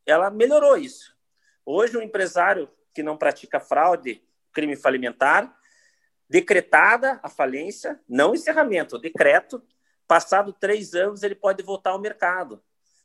ela 0.05 0.31
melhorou 0.31 0.77
isso. 0.77 1.17
Hoje, 1.65 1.97
o 1.97 2.01
um 2.01 2.03
empresário 2.03 2.69
que 2.93 3.03
não 3.03 3.17
pratica 3.17 3.61
fraude, 3.61 4.23
crime 4.53 4.77
falimentar, 4.77 5.57
decretada 6.29 7.19
a 7.23 7.29
falência, 7.29 8.01
não 8.09 8.35
encerramento, 8.35 8.99
decreto, 8.99 9.63
passado 10.07 10.53
três 10.53 10.95
anos, 10.95 11.23
ele 11.23 11.35
pode 11.35 11.63
voltar 11.63 11.91
ao 11.91 12.01
mercado 12.01 12.63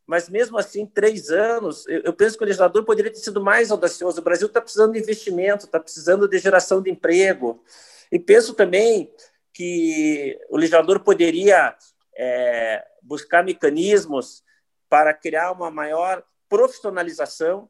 mas 0.07 0.29
mesmo 0.29 0.57
assim, 0.57 0.85
três 0.85 1.31
anos, 1.31 1.85
eu, 1.87 2.13
penso 2.13 2.37
que 2.37 2.43
o 2.43 2.45
legislador 2.45 2.83
poderia 2.85 3.11
ter 3.11 3.19
sido 3.19 3.41
mais 3.41 3.71
audacioso. 3.71 4.21
O 4.21 4.23
Brasil 4.23 4.47
está 4.47 4.61
precisando 4.61 4.93
de 4.93 4.99
investimento, 4.99 5.65
está 5.65 5.79
precisando 5.79 6.27
de 6.27 6.37
geração 6.37 6.81
de 6.81 6.91
emprego. 6.91 7.63
E 8.11 8.19
penso 8.19 8.53
também 8.53 9.11
que 9.51 10.39
o 10.49 10.57
legislador 10.57 10.99
poderia 10.99 11.75
é, 12.15 12.85
buscar 13.01 13.43
mecanismos 13.43 14.43
para 14.87 15.11
criar 15.11 15.51
uma 15.51 15.71
maior 15.71 16.23
profissionalização 16.47 17.67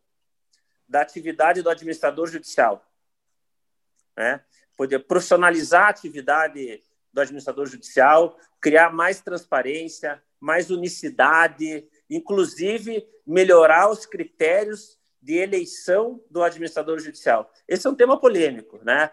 da 0.87 1.01
atividade 1.01 1.61
do 1.61 1.69
administrador 1.69 2.27
judicial. 2.27 2.85
Né? 4.17 4.41
Poder 4.75 4.99
profissionalizar 4.99 5.85
a 5.85 5.89
atividade 5.89 6.83
do 7.13 7.21
administrador 7.21 7.65
judicial, 7.65 8.37
criar 8.59 8.91
mais 8.91 9.21
transparência, 9.21 10.21
mais 10.37 10.69
unicidade, 10.69 11.87
inclusive 12.09 13.05
melhorar 13.25 13.89
os 13.89 14.05
critérios 14.05 14.97
de 15.21 15.37
eleição 15.37 16.21
do 16.29 16.43
administrador 16.43 16.99
judicial. 16.99 17.51
Esse 17.67 17.87
é 17.87 17.89
um 17.89 17.95
tema 17.95 18.19
polêmico, 18.19 18.79
né? 18.83 19.09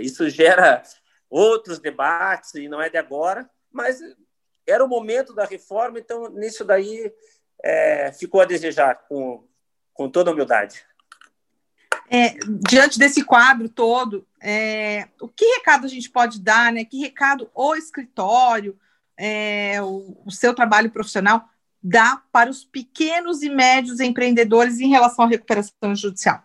Isso 0.00 0.28
gera 0.30 0.82
outros 1.28 1.78
debates 1.78 2.54
e 2.54 2.68
não 2.68 2.80
é 2.80 2.88
de 2.88 2.96
agora, 2.96 3.48
mas 3.70 4.00
era 4.66 4.84
o 4.84 4.88
momento 4.88 5.34
da 5.34 5.44
reforma, 5.44 5.98
então 5.98 6.30
nisso 6.30 6.64
daí 6.64 7.12
é, 7.62 8.12
ficou 8.12 8.40
a 8.40 8.46
desejar, 8.46 8.94
com, 9.08 9.46
com 9.92 10.08
toda 10.08 10.30
humildade. 10.30 10.86
É, 12.10 12.36
diante 12.68 12.98
desse 12.98 13.24
quadro 13.24 13.68
todo, 13.68 14.26
é, 14.40 15.08
o 15.20 15.28
que 15.28 15.44
recado 15.56 15.86
a 15.86 15.88
gente 15.88 16.10
pode 16.10 16.40
dar, 16.40 16.72
né? 16.72 16.84
Que 16.84 17.00
recado 17.00 17.50
o 17.54 17.74
escritório, 17.74 18.78
é, 19.16 19.82
o, 19.82 20.22
o 20.24 20.30
seu 20.30 20.54
trabalho 20.54 20.90
profissional 20.90 21.48
dá 21.84 22.22
para 22.32 22.48
os 22.48 22.64
pequenos 22.64 23.42
e 23.42 23.50
médios 23.50 24.00
empreendedores 24.00 24.80
em 24.80 24.88
relação 24.88 25.26
à 25.26 25.28
recuperação 25.28 25.94
judicial? 25.94 26.42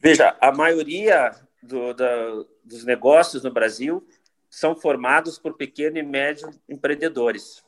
Veja, 0.00 0.36
a 0.40 0.50
maioria 0.50 1.30
do, 1.62 1.94
da, 1.94 2.44
dos 2.64 2.84
negócios 2.84 3.44
no 3.44 3.52
Brasil 3.52 4.04
são 4.50 4.74
formados 4.74 5.38
por 5.38 5.54
pequenos 5.54 6.00
e 6.00 6.02
médios 6.02 6.58
empreendedores. 6.68 7.64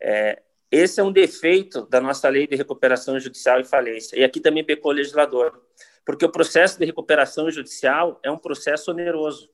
É, 0.00 0.42
esse 0.70 0.98
é 0.98 1.04
um 1.04 1.12
defeito 1.12 1.86
da 1.86 2.00
nossa 2.00 2.28
lei 2.30 2.46
de 2.46 2.56
recuperação 2.56 3.20
judicial 3.20 3.60
e 3.60 3.64
falência. 3.64 4.18
E 4.18 4.24
aqui 4.24 4.40
também 4.40 4.64
pecou 4.64 4.92
o 4.92 4.94
legislador, 4.94 5.62
porque 6.06 6.24
o 6.24 6.32
processo 6.32 6.78
de 6.78 6.86
recuperação 6.86 7.50
judicial 7.50 8.18
é 8.22 8.30
um 8.30 8.38
processo 8.38 8.90
oneroso. 8.90 9.50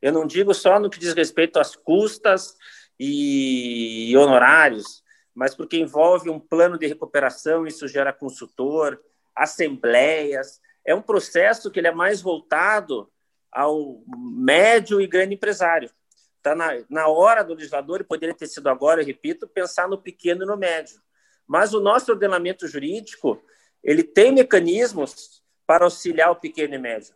Eu 0.00 0.12
não 0.12 0.26
digo 0.26 0.52
só 0.54 0.80
no 0.80 0.90
que 0.90 0.98
diz 0.98 1.12
respeito 1.12 1.60
às 1.60 1.76
custas 1.76 2.56
e 2.98 4.14
honorários, 4.16 5.02
mas 5.34 5.54
porque 5.54 5.78
envolve 5.78 6.28
um 6.28 6.38
plano 6.38 6.78
de 6.78 6.86
recuperação, 6.86 7.66
isso 7.66 7.88
gera 7.88 8.12
consultor, 8.12 9.00
assembleias. 9.34 10.60
É 10.84 10.94
um 10.94 11.02
processo 11.02 11.70
que 11.70 11.80
ele 11.80 11.88
é 11.88 11.92
mais 11.92 12.20
voltado 12.20 13.10
ao 13.50 14.02
médio 14.16 15.00
e 15.00 15.06
grande 15.06 15.34
empresário. 15.34 15.90
Está 16.36 16.54
na, 16.54 16.70
na 16.88 17.08
hora 17.08 17.42
do 17.42 17.54
legislador, 17.54 18.00
e 18.00 18.04
poderia 18.04 18.34
ter 18.34 18.46
sido 18.46 18.68
agora, 18.68 19.00
eu 19.00 19.06
repito, 19.06 19.46
pensar 19.46 19.88
no 19.88 19.96
pequeno 19.96 20.42
e 20.42 20.46
no 20.46 20.56
médio. 20.56 21.00
Mas 21.46 21.72
o 21.72 21.80
nosso 21.80 22.10
ordenamento 22.10 22.66
jurídico, 22.66 23.42
ele 23.82 24.02
tem 24.02 24.32
mecanismos 24.32 25.42
para 25.66 25.84
auxiliar 25.84 26.30
o 26.30 26.36
pequeno 26.36 26.74
e 26.74 26.78
médio. 26.78 27.14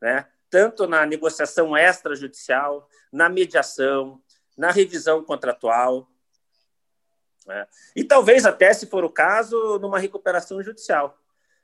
Né? 0.00 0.26
Tanto 0.50 0.86
na 0.86 1.06
negociação 1.06 1.76
extrajudicial, 1.76 2.88
na 3.12 3.28
mediação, 3.28 4.22
na 4.56 4.70
revisão 4.70 5.22
contratual, 5.22 6.08
né? 7.46 7.66
e 7.94 8.04
talvez 8.04 8.46
até, 8.46 8.72
se 8.72 8.86
for 8.86 9.04
o 9.04 9.10
caso, 9.10 9.78
numa 9.78 9.98
recuperação 9.98 10.62
judicial. 10.62 11.18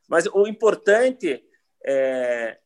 Mas 0.09 0.27
o 0.27 0.47
importante 0.47 1.45
é, 1.85 2.59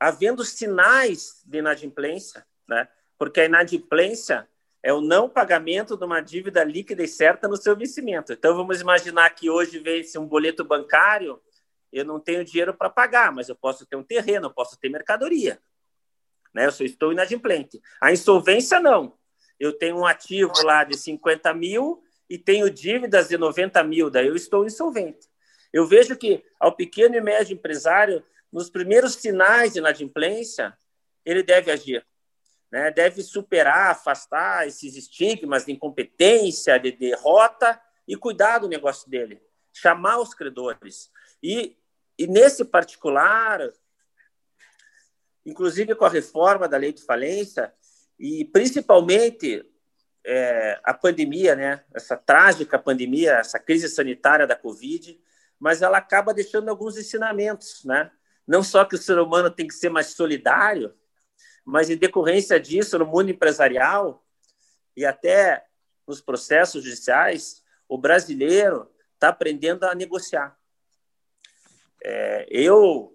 havendo 0.00 0.44
sinais 0.44 1.42
de 1.44 1.58
inadimplência, 1.58 2.44
né? 2.66 2.88
porque 3.18 3.40
a 3.40 3.44
inadimplência 3.44 4.48
é 4.82 4.92
o 4.92 5.00
não 5.00 5.28
pagamento 5.28 5.96
de 5.96 6.04
uma 6.04 6.20
dívida 6.20 6.62
líquida 6.64 7.02
e 7.02 7.08
certa 7.08 7.48
no 7.48 7.56
seu 7.56 7.76
vencimento. 7.76 8.32
Então, 8.32 8.54
vamos 8.54 8.80
imaginar 8.80 9.30
que 9.30 9.48
hoje 9.48 9.78
vence 9.78 10.18
um 10.18 10.26
boleto 10.26 10.64
bancário, 10.64 11.40
eu 11.92 12.04
não 12.04 12.18
tenho 12.18 12.44
dinheiro 12.44 12.74
para 12.74 12.90
pagar, 12.90 13.32
mas 13.32 13.48
eu 13.48 13.54
posso 13.54 13.86
ter 13.86 13.96
um 13.96 14.02
terreno, 14.02 14.46
eu 14.46 14.50
posso 14.50 14.78
ter 14.78 14.88
mercadoria. 14.88 15.58
Né? 16.52 16.66
Eu 16.66 16.72
só 16.72 16.84
estou 16.84 17.12
inadimplente. 17.12 17.80
A 18.00 18.12
insolvência, 18.12 18.80
não 18.80 19.16
eu 19.64 19.72
tenho 19.72 19.96
um 19.96 20.06
ativo 20.06 20.52
lá 20.62 20.84
de 20.84 20.96
50 20.96 21.52
mil 21.54 22.02
e 22.28 22.38
tenho 22.38 22.68
dívidas 22.70 23.28
de 23.28 23.38
90 23.38 23.82
mil, 23.84 24.10
daí 24.10 24.26
eu 24.26 24.36
estou 24.36 24.66
insolvente. 24.66 25.28
Eu 25.72 25.86
vejo 25.86 26.16
que 26.16 26.44
ao 26.60 26.76
pequeno 26.76 27.16
e 27.16 27.20
médio 27.20 27.54
empresário, 27.54 28.24
nos 28.52 28.70
primeiros 28.70 29.14
sinais 29.14 29.72
de 29.72 29.78
inadimplência, 29.78 30.76
ele 31.24 31.42
deve 31.42 31.70
agir. 31.70 32.06
Né? 32.70 32.90
Deve 32.90 33.22
superar, 33.22 33.90
afastar 33.90 34.68
esses 34.68 34.96
estigmas 34.96 35.64
de 35.64 35.72
incompetência, 35.72 36.78
de 36.78 36.92
derrota 36.92 37.80
e 38.06 38.16
cuidar 38.16 38.58
do 38.58 38.68
negócio 38.68 39.08
dele. 39.10 39.40
Chamar 39.72 40.18
os 40.18 40.34
credores. 40.34 41.10
E, 41.42 41.76
e 42.18 42.26
nesse 42.26 42.64
particular, 42.64 43.60
inclusive 45.44 45.94
com 45.94 46.04
a 46.04 46.10
reforma 46.10 46.68
da 46.68 46.76
lei 46.76 46.92
de 46.92 47.02
falência, 47.02 47.74
e 48.18 48.44
principalmente 48.44 49.64
é, 50.24 50.80
a 50.82 50.94
pandemia, 50.94 51.54
né? 51.54 51.84
essa 51.92 52.16
trágica 52.16 52.78
pandemia, 52.78 53.34
essa 53.34 53.58
crise 53.58 53.88
sanitária 53.88 54.46
da 54.46 54.56
Covid, 54.56 55.20
mas 55.58 55.82
ela 55.82 55.98
acaba 55.98 56.34
deixando 56.34 56.68
alguns 56.68 56.96
ensinamentos. 56.96 57.84
Né? 57.84 58.10
Não 58.46 58.62
só 58.62 58.84
que 58.84 58.94
o 58.94 58.98
ser 58.98 59.18
humano 59.18 59.50
tem 59.50 59.66
que 59.66 59.74
ser 59.74 59.90
mais 59.90 60.08
solidário, 60.08 60.94
mas 61.64 61.90
em 61.90 61.96
decorrência 61.96 62.58
disso, 62.60 62.98
no 62.98 63.06
mundo 63.06 63.30
empresarial 63.30 64.24
e 64.96 65.04
até 65.04 65.64
nos 66.06 66.20
processos 66.20 66.84
judiciais, 66.84 67.62
o 67.88 67.96
brasileiro 67.96 68.90
está 69.14 69.28
aprendendo 69.28 69.84
a 69.84 69.94
negociar. 69.94 70.56
É, 72.02 72.46
eu 72.50 73.13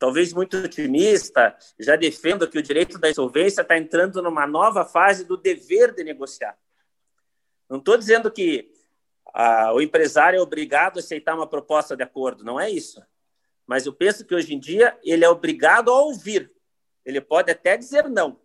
talvez 0.00 0.32
muito 0.32 0.56
otimista, 0.56 1.54
já 1.78 1.94
defendo 1.94 2.48
que 2.48 2.58
o 2.58 2.62
direito 2.62 2.98
da 2.98 3.10
insolvência 3.10 3.60
está 3.60 3.76
entrando 3.76 4.22
numa 4.22 4.46
nova 4.46 4.82
fase 4.82 5.26
do 5.26 5.36
dever 5.36 5.94
de 5.94 6.02
negociar. 6.02 6.58
Não 7.68 7.76
estou 7.76 7.98
dizendo 7.98 8.30
que 8.30 8.72
ah, 9.34 9.74
o 9.74 9.80
empresário 9.82 10.38
é 10.38 10.40
obrigado 10.40 10.96
a 10.96 11.00
aceitar 11.00 11.34
uma 11.34 11.46
proposta 11.46 11.94
de 11.94 12.02
acordo, 12.02 12.42
não 12.42 12.58
é 12.58 12.70
isso. 12.70 13.00
Mas 13.66 13.84
eu 13.84 13.92
penso 13.92 14.24
que 14.24 14.34
hoje 14.34 14.54
em 14.54 14.58
dia 14.58 14.98
ele 15.04 15.22
é 15.22 15.28
obrigado 15.28 15.90
a 15.90 16.00
ouvir. 16.00 16.50
Ele 17.04 17.20
pode 17.20 17.52
até 17.52 17.76
dizer 17.76 18.08
não, 18.08 18.40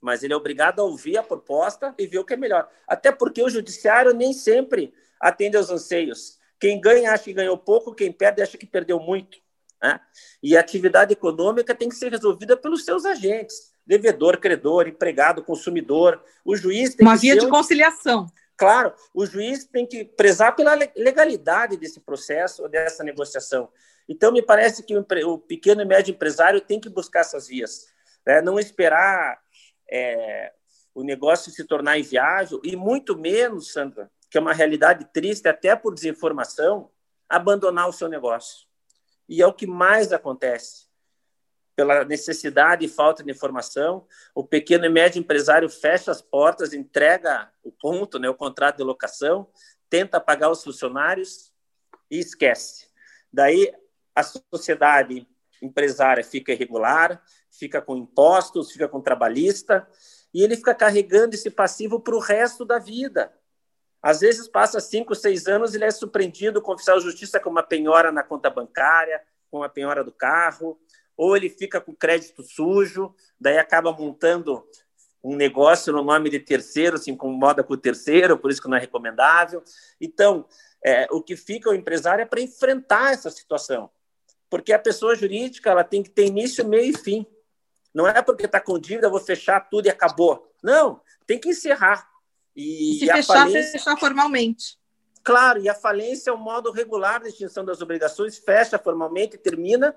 mas 0.00 0.22
ele 0.22 0.32
é 0.32 0.36
obrigado 0.36 0.80
a 0.80 0.84
ouvir 0.84 1.18
a 1.18 1.22
proposta 1.22 1.94
e 1.98 2.06
ver 2.06 2.20
o 2.20 2.24
que 2.24 2.32
é 2.32 2.38
melhor. 2.38 2.66
Até 2.88 3.12
porque 3.12 3.42
o 3.42 3.50
judiciário 3.50 4.14
nem 4.14 4.32
sempre 4.32 4.94
atende 5.20 5.58
aos 5.58 5.68
anseios. 5.68 6.38
Quem 6.58 6.80
ganha 6.80 7.12
acha 7.12 7.24
que 7.24 7.34
ganhou 7.34 7.58
pouco, 7.58 7.94
quem 7.94 8.10
perde 8.10 8.40
acha 8.40 8.56
que 8.56 8.66
perdeu 8.66 8.98
muito. 8.98 9.38
Né? 9.82 9.98
E 10.42 10.56
a 10.56 10.60
atividade 10.60 11.12
econômica 11.12 11.74
tem 11.74 11.88
que 11.88 11.94
ser 11.94 12.10
resolvida 12.10 12.56
pelos 12.56 12.84
seus 12.84 13.04
agentes, 13.04 13.72
devedor, 13.86 14.38
credor, 14.38 14.86
empregado, 14.86 15.42
consumidor. 15.42 16.22
O 16.44 16.56
juiz 16.56 16.94
tem 16.94 17.06
Uma 17.06 17.14
que 17.14 17.22
via 17.22 17.36
de 17.36 17.46
um... 17.46 17.50
conciliação. 17.50 18.26
Claro, 18.56 18.92
o 19.14 19.24
juiz 19.24 19.64
tem 19.64 19.86
que 19.86 20.04
prezar 20.04 20.54
pela 20.54 20.74
legalidade 20.94 21.78
desse 21.78 21.98
processo, 21.98 22.68
dessa 22.68 23.02
negociação. 23.02 23.70
Então, 24.06 24.30
me 24.30 24.42
parece 24.42 24.82
que 24.82 24.94
o 24.96 25.38
pequeno 25.38 25.80
e 25.80 25.84
médio 25.86 26.12
empresário 26.12 26.60
tem 26.60 26.78
que 26.78 26.90
buscar 26.90 27.20
essas 27.20 27.48
vias, 27.48 27.86
né? 28.26 28.42
não 28.42 28.58
esperar 28.58 29.40
é, 29.90 30.52
o 30.94 31.02
negócio 31.02 31.50
se 31.50 31.64
tornar 31.64 31.98
inviável, 31.98 32.60
e 32.62 32.76
muito 32.76 33.16
menos, 33.16 33.72
Sandra, 33.72 34.10
que 34.30 34.36
é 34.36 34.40
uma 34.40 34.52
realidade 34.52 35.06
triste, 35.10 35.48
até 35.48 35.74
por 35.74 35.94
desinformação, 35.94 36.90
abandonar 37.30 37.88
o 37.88 37.92
seu 37.94 38.08
negócio 38.08 38.69
e 39.30 39.40
é 39.40 39.46
o 39.46 39.54
que 39.54 39.66
mais 39.66 40.12
acontece. 40.12 40.90
Pela 41.76 42.04
necessidade 42.04 42.84
e 42.84 42.88
falta 42.88 43.22
de 43.22 43.30
informação, 43.30 44.04
o 44.34 44.44
pequeno 44.44 44.84
e 44.84 44.88
médio 44.88 45.20
empresário 45.20 45.70
fecha 45.70 46.10
as 46.10 46.20
portas, 46.20 46.72
entrega 46.72 47.48
o 47.62 47.70
ponto, 47.70 48.18
né, 48.18 48.28
o 48.28 48.34
contrato 48.34 48.78
de 48.78 48.82
locação, 48.82 49.48
tenta 49.88 50.20
pagar 50.20 50.50
os 50.50 50.64
funcionários 50.64 51.52
e 52.10 52.18
esquece. 52.18 52.88
Daí 53.32 53.72
a 54.16 54.24
sociedade 54.24 55.26
empresária 55.62 56.24
fica 56.24 56.52
irregular, 56.52 57.22
fica 57.50 57.80
com 57.80 57.96
impostos, 57.96 58.72
fica 58.72 58.88
com 58.88 59.00
trabalhista, 59.00 59.88
e 60.34 60.42
ele 60.42 60.56
fica 60.56 60.74
carregando 60.74 61.36
esse 61.36 61.50
passivo 61.50 62.00
para 62.00 62.16
o 62.16 62.20
resto 62.20 62.64
da 62.64 62.78
vida. 62.80 63.32
Às 64.02 64.20
vezes 64.20 64.48
passa 64.48 64.80
cinco, 64.80 65.14
seis 65.14 65.46
anos 65.46 65.72
e 65.72 65.76
ele 65.76 65.84
é 65.84 65.90
surpreendido 65.90 66.62
com 66.62 66.70
o 66.70 66.74
oficial 66.74 66.98
de 66.98 67.04
justiça 67.04 67.38
com 67.38 67.50
uma 67.50 67.62
penhora 67.62 68.10
na 68.10 68.22
conta 68.22 68.48
bancária, 68.48 69.22
com 69.50 69.62
a 69.62 69.68
penhora 69.68 70.02
do 70.02 70.12
carro, 70.12 70.78
ou 71.16 71.36
ele 71.36 71.50
fica 71.50 71.80
com 71.80 71.94
crédito 71.94 72.42
sujo, 72.42 73.14
daí 73.38 73.58
acaba 73.58 73.92
montando 73.92 74.64
um 75.22 75.36
negócio 75.36 75.92
no 75.92 76.02
nome 76.02 76.30
de 76.30 76.40
terceiro, 76.40 76.96
se 76.96 77.10
incomoda 77.10 77.62
com 77.62 77.74
o 77.74 77.76
terceiro, 77.76 78.38
por 78.38 78.50
isso 78.50 78.62
que 78.62 78.68
não 78.68 78.76
é 78.76 78.80
recomendável. 78.80 79.62
Então, 80.00 80.46
é, 80.82 81.06
o 81.10 81.22
que 81.22 81.36
fica 81.36 81.68
o 81.68 81.74
empresário 81.74 82.22
é 82.22 82.26
para 82.26 82.40
enfrentar 82.40 83.12
essa 83.12 83.30
situação, 83.30 83.90
porque 84.48 84.72
a 84.72 84.78
pessoa 84.78 85.14
jurídica 85.14 85.70
ela 85.70 85.84
tem 85.84 86.02
que 86.02 86.08
ter 86.10 86.24
início, 86.24 86.66
meio 86.66 86.90
e 86.90 86.96
fim. 86.96 87.26
Não 87.92 88.08
é 88.08 88.22
porque 88.22 88.46
está 88.46 88.60
com 88.60 88.78
dívida, 88.78 89.10
vou 89.10 89.20
fechar 89.20 89.60
tudo 89.68 89.86
e 89.86 89.90
acabou. 89.90 90.50
Não, 90.62 91.02
tem 91.26 91.38
que 91.38 91.50
encerrar. 91.50 92.09
E, 92.54 92.96
e 92.96 92.98
se 92.98 93.04
e 93.04 93.08
fechar, 93.08 93.34
falência... 93.46 93.72
fechar 93.72 93.96
formalmente. 93.96 94.78
Claro, 95.22 95.60
e 95.60 95.68
a 95.68 95.74
falência 95.74 96.30
é 96.30 96.32
o 96.32 96.38
modo 96.38 96.70
regular 96.70 97.22
de 97.22 97.28
extinção 97.28 97.64
das 97.64 97.80
obrigações, 97.82 98.38
fecha 98.38 98.78
formalmente, 98.78 99.36
termina, 99.36 99.94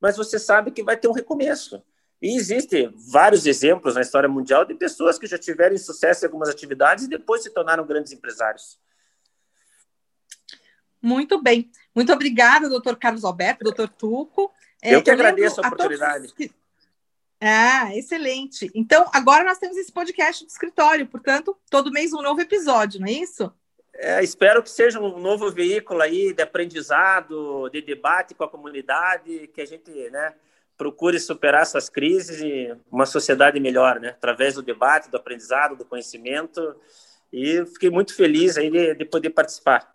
mas 0.00 0.16
você 0.16 0.38
sabe 0.38 0.70
que 0.70 0.82
vai 0.82 0.96
ter 0.96 1.08
um 1.08 1.12
recomeço. 1.12 1.82
E 2.22 2.36
existem 2.36 2.92
vários 3.10 3.46
exemplos 3.46 3.96
na 3.96 4.00
história 4.00 4.28
mundial 4.28 4.64
de 4.64 4.74
pessoas 4.74 5.18
que 5.18 5.26
já 5.26 5.36
tiveram 5.36 5.76
sucesso 5.76 6.24
em 6.24 6.26
algumas 6.26 6.48
atividades 6.48 7.04
e 7.04 7.08
depois 7.08 7.42
se 7.42 7.50
tornaram 7.50 7.84
grandes 7.86 8.12
empresários. 8.12 8.78
Muito 11.02 11.42
bem. 11.42 11.70
Muito 11.94 12.12
obrigada, 12.12 12.68
doutor 12.68 12.96
Carlos 12.96 13.24
Alberto, 13.24 13.64
doutor 13.64 13.88
Tuco. 13.88 14.50
É, 14.82 14.94
eu 14.94 15.02
que 15.02 15.10
eu 15.10 15.14
agradeço 15.14 15.60
a 15.60 15.66
oportunidade. 15.66 16.28
A. 16.28 16.63
Ah, 17.46 17.94
excelente. 17.94 18.70
Então, 18.74 19.06
agora 19.12 19.44
nós 19.44 19.58
temos 19.58 19.76
esse 19.76 19.92
podcast 19.92 20.46
do 20.46 20.48
escritório, 20.48 21.06
portanto, 21.06 21.54
todo 21.70 21.92
mês 21.92 22.14
um 22.14 22.22
novo 22.22 22.40
episódio, 22.40 22.98
não 22.98 23.06
é 23.06 23.12
isso? 23.12 23.52
É, 23.92 24.24
espero 24.24 24.62
que 24.62 24.70
seja 24.70 24.98
um 24.98 25.18
novo 25.18 25.50
veículo 25.52 26.00
aí 26.00 26.32
de 26.32 26.42
aprendizado, 26.42 27.68
de 27.68 27.82
debate 27.82 28.34
com 28.34 28.44
a 28.44 28.48
comunidade, 28.48 29.48
que 29.48 29.60
a 29.60 29.66
gente 29.66 29.90
né, 30.08 30.32
procure 30.74 31.20
superar 31.20 31.60
essas 31.60 31.90
crises 31.90 32.40
e 32.40 32.74
uma 32.90 33.04
sociedade 33.04 33.60
melhor, 33.60 34.00
né, 34.00 34.08
através 34.08 34.54
do 34.54 34.62
debate, 34.62 35.10
do 35.10 35.18
aprendizado, 35.18 35.76
do 35.76 35.84
conhecimento. 35.84 36.74
E 37.30 37.62
fiquei 37.66 37.90
muito 37.90 38.16
feliz 38.16 38.56
aí 38.56 38.70
de, 38.70 38.94
de 38.94 39.04
poder 39.04 39.30
participar. 39.30 39.93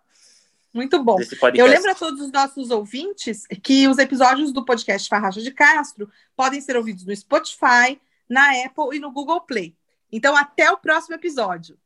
Muito 0.72 1.02
bom. 1.02 1.16
Eu 1.54 1.66
lembro 1.66 1.90
a 1.90 1.94
todos 1.94 2.20
os 2.20 2.30
nossos 2.30 2.70
ouvintes 2.70 3.46
que 3.62 3.88
os 3.88 3.98
episódios 3.98 4.52
do 4.52 4.64
podcast 4.64 5.08
Farracha 5.08 5.40
de 5.40 5.50
Castro 5.50 6.08
podem 6.36 6.60
ser 6.60 6.76
ouvidos 6.76 7.04
no 7.04 7.14
Spotify, 7.14 8.00
na 8.28 8.50
Apple 8.64 8.96
e 8.96 9.00
no 9.00 9.10
Google 9.10 9.40
Play. 9.40 9.74
Então, 10.12 10.36
até 10.36 10.70
o 10.70 10.76
próximo 10.76 11.16
episódio. 11.16 11.76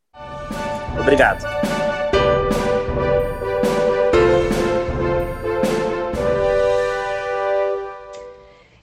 Obrigado. 1.01 1.44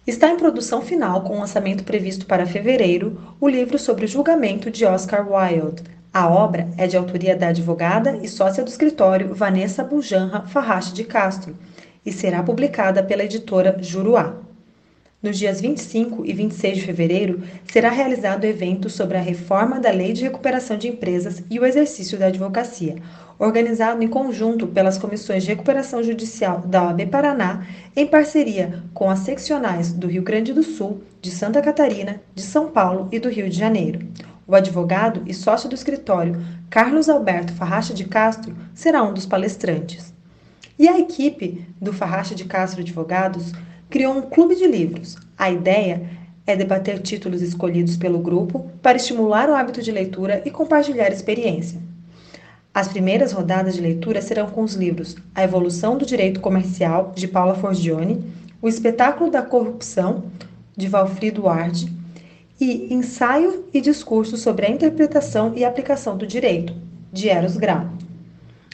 Está 0.05 0.29
em 0.29 0.35
produção 0.35 0.81
final, 0.81 1.23
com 1.23 1.39
lançamento 1.39 1.83
previsto 1.83 2.25
para 2.25 2.45
fevereiro, 2.45 3.35
o 3.39 3.47
livro 3.47 3.77
sobre 3.77 4.05
o 4.05 4.07
julgamento 4.07 4.71
de 4.71 4.83
Oscar 4.83 5.25
Wilde. 5.31 5.83
A 6.13 6.27
obra 6.27 6.67
é 6.77 6.87
de 6.87 6.97
autoria 6.97 7.37
da 7.37 7.47
advogada 7.47 8.19
e 8.21 8.27
sócia 8.27 8.65
do 8.65 8.67
escritório 8.67 9.33
Vanessa 9.33 9.81
Bujanra 9.81 10.41
Farrache 10.41 10.93
de 10.93 11.05
Castro 11.05 11.55
e 12.05 12.11
será 12.11 12.43
publicada 12.43 13.01
pela 13.01 13.23
editora 13.23 13.77
Juruá. 13.79 14.35
Nos 15.23 15.39
dias 15.39 15.61
25 15.61 16.25
e 16.25 16.33
26 16.33 16.79
de 16.79 16.83
fevereiro, 16.83 17.41
será 17.71 17.89
realizado 17.89 18.43
o 18.43 18.47
evento 18.47 18.89
sobre 18.89 19.17
a 19.17 19.21
reforma 19.21 19.79
da 19.79 19.89
Lei 19.89 20.11
de 20.11 20.23
Recuperação 20.23 20.77
de 20.77 20.89
Empresas 20.89 21.43
e 21.49 21.57
o 21.57 21.65
exercício 21.65 22.19
da 22.19 22.25
advocacia, 22.25 22.97
organizado 23.39 24.03
em 24.03 24.07
conjunto 24.09 24.67
pelas 24.67 24.97
comissões 24.97 25.43
de 25.43 25.49
recuperação 25.49 26.03
judicial 26.03 26.59
da 26.59 26.83
OAB 26.83 27.05
Paraná, 27.05 27.65
em 27.95 28.05
parceria 28.05 28.83
com 28.93 29.09
as 29.09 29.19
seccionais 29.19 29.93
do 29.93 30.07
Rio 30.07 30.23
Grande 30.23 30.51
do 30.51 30.63
Sul, 30.63 31.03
de 31.21 31.31
Santa 31.31 31.61
Catarina, 31.61 32.19
de 32.35 32.41
São 32.41 32.69
Paulo 32.69 33.07
e 33.13 33.19
do 33.19 33.29
Rio 33.29 33.49
de 33.49 33.57
Janeiro. 33.57 33.99
O 34.51 34.55
advogado 34.55 35.23
e 35.25 35.33
sócio 35.33 35.69
do 35.69 35.75
escritório, 35.75 36.43
Carlos 36.69 37.07
Alberto 37.07 37.53
Farracha 37.53 37.93
de 37.93 38.03
Castro, 38.03 38.53
será 38.73 39.01
um 39.01 39.13
dos 39.13 39.25
palestrantes. 39.25 40.13
E 40.77 40.89
a 40.89 40.99
equipe 40.99 41.65
do 41.79 41.93
Farracha 41.93 42.35
de 42.35 42.43
Castro 42.43 42.81
Advogados 42.81 43.53
criou 43.89 44.13
um 44.13 44.23
clube 44.23 44.57
de 44.57 44.67
livros. 44.67 45.15
A 45.37 45.49
ideia 45.49 46.05
é 46.45 46.53
debater 46.53 46.99
títulos 46.99 47.41
escolhidos 47.41 47.95
pelo 47.95 48.19
grupo 48.19 48.69
para 48.81 48.97
estimular 48.97 49.49
o 49.49 49.55
hábito 49.55 49.81
de 49.81 49.89
leitura 49.89 50.41
e 50.43 50.51
compartilhar 50.51 51.13
experiência. 51.13 51.79
As 52.73 52.89
primeiras 52.89 53.31
rodadas 53.31 53.75
de 53.75 53.79
leitura 53.79 54.21
serão 54.21 54.47
com 54.47 54.63
os 54.63 54.73
livros 54.73 55.15
A 55.33 55.45
Evolução 55.45 55.97
do 55.97 56.05
Direito 56.05 56.41
Comercial, 56.41 57.13
de 57.15 57.25
Paula 57.25 57.55
Forgione, 57.55 58.21
O 58.61 58.67
Espetáculo 58.67 59.31
da 59.31 59.41
Corrupção, 59.41 60.25
de 60.75 60.89
Valfrido 60.89 61.47
Arde, 61.47 62.00
e 62.61 62.93
Ensaio 62.93 63.65
e 63.73 63.81
Discurso 63.81 64.37
sobre 64.37 64.67
a 64.67 64.69
Interpretação 64.69 65.51
e 65.55 65.65
Aplicação 65.65 66.15
do 66.15 66.27
Direito, 66.27 66.75
de 67.11 67.27
Eros 67.27 67.57
Grau. 67.57 67.87